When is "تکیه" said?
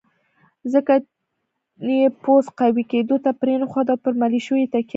4.73-4.79